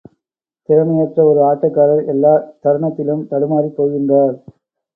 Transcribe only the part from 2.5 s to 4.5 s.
தருணத்திலும் தடுமாறிப் போகின்றார்.